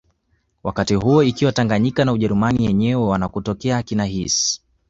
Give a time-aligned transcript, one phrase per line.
[0.63, 4.61] Wakati huo ikiwa Tanganyika na Ujerumani yenyewe wanakotokea akina Hiss